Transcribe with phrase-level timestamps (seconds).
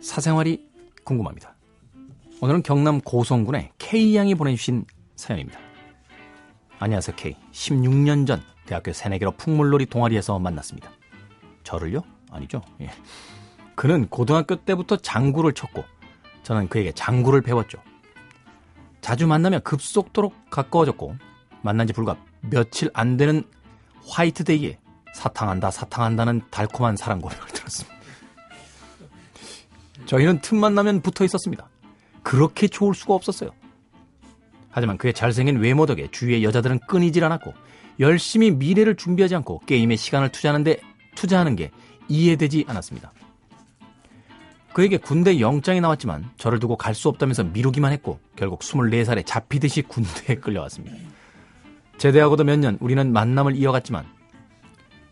[0.00, 0.68] 사생활이
[1.04, 1.54] 궁금합니다.
[2.40, 4.84] 오늘은 경남 고성군의 K양이 보내주신
[5.14, 5.60] 사연입니다.
[6.80, 7.36] 안녕하세요, K.
[7.52, 10.90] 16년 전 대학교 새내기로 풍물놀이 동아리에서 만났습니다.
[11.62, 12.02] 저를요?
[12.32, 12.62] 아니죠.
[12.80, 12.90] 예.
[13.76, 15.84] 그는 고등학교 때부터 장구를 쳤고
[16.42, 17.78] 저는 그에게 장구를 배웠죠.
[19.00, 21.14] 자주 만나며 급속도로 가까워졌고
[21.62, 23.44] 만난 지 불과 며칠 안 되는
[24.08, 24.78] 화이트데이에
[25.14, 27.99] 사탕한다 사탕한다는 달콤한 사랑 고백을 들었습니다.
[30.10, 31.68] 저희는 틈만 나면 붙어 있었습니다.
[32.24, 33.50] 그렇게 좋을 수가 없었어요.
[34.68, 37.54] 하지만 그의 잘생긴 외모 덕에 주위의 여자들은 끊이질 않았고
[38.00, 40.80] 열심히 미래를 준비하지 않고 게임에 시간을 투자하는데
[41.14, 41.70] 투자하는 게
[42.08, 43.12] 이해되지 않았습니다.
[44.72, 50.36] 그에게 군대 영장이 나왔지만 저를 두고 갈 수 없다면서 미루기만 했고 결국 24살에 잡히듯이 군대에
[50.42, 50.96] 끌려왔습니다.
[51.98, 54.06] 제대하고도 몇 년 우리는 만남을 이어갔지만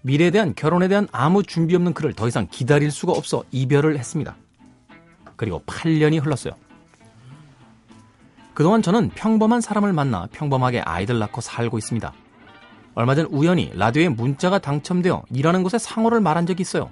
[0.00, 4.36] 미래에 대한 결혼에 대한 아무 준비 없는 그를 더 이상 기다릴 수가 없어 이별을 했습니다.
[5.36, 6.54] 그리고 8년이 흘렀어요.
[8.54, 12.12] 그동안 저는 평범한 사람을 만나 평범하게 아이들 낳고 살고 있습니다.
[12.94, 16.90] 얼마 전 우연히 라디오에 문자가 당첨되어 일하는 곳에 상호를 말한 적이 있어요.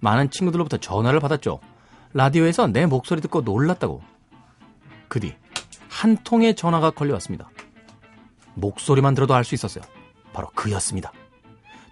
[0.00, 1.60] 많은 친구들로부터 전화를 받았죠.
[2.12, 4.02] 라디오에서 내 목소리 듣고 놀랐다고.
[5.08, 5.34] 그 뒤
[5.96, 7.48] 한 통의 전화가 걸려왔습니다.
[8.54, 9.82] 목소리만 들어도 알 수 있었어요.
[10.34, 11.10] 바로 그였습니다.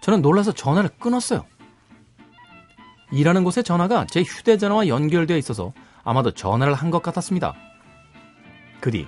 [0.01, 1.43] 저는 놀라서 전화를 끊었어요.
[3.11, 7.53] 일하는 곳에 전화가 제 휴대전화와 연결되어 있어서 아마도 전화를 한 것 같았습니다.
[8.79, 9.07] 그 뒤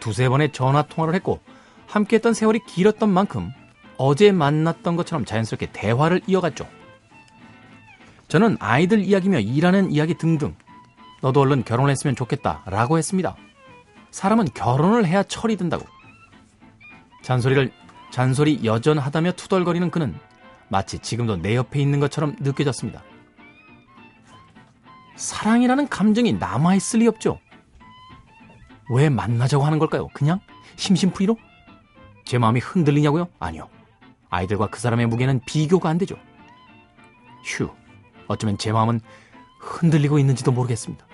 [0.00, 1.40] 두세 번의 전화 통화를 했고
[1.86, 3.50] 함께했던 세월이 길었던 만큼
[3.98, 6.66] 어제 만났던 것처럼 자연스럽게 대화를 이어갔죠.
[8.28, 10.56] 저는 아이들 이야기며 일하는 이야기 등등
[11.20, 13.36] 너도 얼른 결혼했으면 좋겠다 라고 했습니다.
[14.10, 15.86] 사람은 결혼을 해야 철이 든다고.
[17.22, 17.70] 잔소리를
[18.10, 20.18] 잔소리 여전하다며 투덜거리는 그는
[20.68, 23.02] 마치 지금도 내 옆에 있는 것처럼 느껴졌습니다.
[25.16, 27.38] 사랑이라는 감정이 남아있을 리 없죠.
[28.90, 30.08] 왜 만나자고 하는 걸까요?
[30.08, 30.40] 그냥?
[30.76, 31.36] 심심풀이로?
[32.24, 33.28] 제 마음이 흔들리냐고요?
[33.38, 33.68] 아니요.
[34.30, 36.16] 아이들과 그 사람의 무게는 비교가 안 되죠.
[37.44, 37.68] 휴,
[38.28, 39.00] 어쩌면 제 마음은
[39.60, 41.06] 흔들리고 있는지도 모르겠습니다.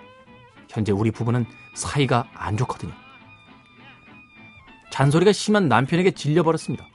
[0.70, 2.92] 현재 우리 부부는 사이가 안 좋거든요.
[4.91, 6.87] 잔소리가 심한 남편에게 질려버렸습니다.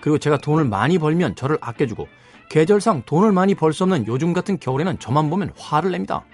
[0.00, 2.06] 그리고 제가 돈을 많이 벌면 저를 아껴주고
[2.54, 6.24] 계절상 돈을 많이 벌 수 없는 요즘 같은 겨울에는 저만 보면 화를 냅니다.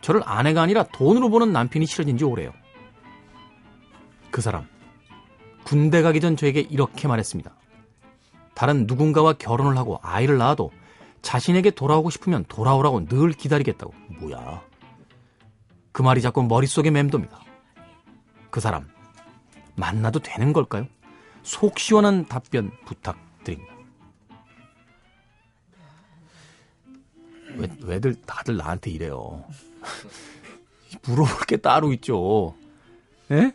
[0.00, 2.52] 저를 아내가 아니라 돈으로 보는 남편이 싫어진 지 오래요.
[4.32, 4.66] 그 사람,
[5.62, 7.54] 군대 가기 전 저에게 이렇게 말했습니다.
[8.56, 10.72] 다른 누군가와 결혼을 하고 아이를 낳아도
[11.22, 13.94] 자신에게 돌아오고 싶으면 돌아오라고 늘 기다리겠다고.
[14.18, 14.60] 뭐야.
[15.92, 17.40] 그 말이 자꾸 머릿속에 맴돕니다.
[18.50, 18.88] 그 사람,
[19.76, 20.88] 만나도 되는 걸까요?
[21.44, 23.73] 속 시원한 답변 부탁드립니다.
[27.82, 29.44] 왜, 왜들 다들 나한테 이래요?
[31.06, 32.54] 물어볼 게 따로 있죠.
[33.30, 33.52] 예?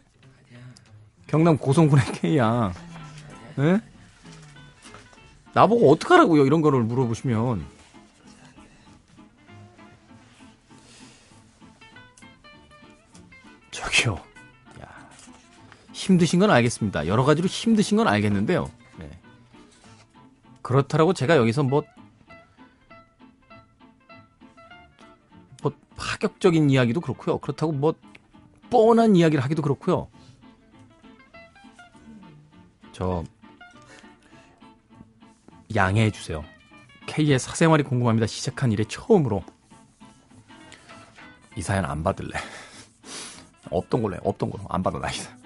[1.27, 2.73] 경남 고성군의 K양.
[3.59, 3.81] 예?
[5.53, 6.45] 나보고 어떡하라고요?
[6.45, 7.65] 이런 거를 물어보시면.
[13.71, 14.15] 저기요.
[14.81, 15.09] 야,
[15.93, 17.07] 힘드신 건 알겠습니다.
[17.07, 18.69] 여러 가지로 힘드신 건 알겠는데요.
[18.97, 19.09] 네.
[20.61, 21.83] 그렇다라고 제가 여기서 뭐,
[25.99, 27.37] 파격적인 이야기도 그렇고요.
[27.39, 27.93] 그렇다고 뭐,
[28.69, 30.07] 뻔한 이야기를 하기도 그렇고요.
[32.93, 33.23] 저,
[35.75, 36.43] 양해해 주세요.
[37.05, 38.27] K의 사생활이 궁금합니다.
[38.27, 39.43] 시작한 일에 처음으로
[41.55, 42.31] 이 사연 안 받을래.
[43.69, 44.19] 없던 걸로 해.
[44.23, 45.38] 없던 걸로 안 받아 나이다.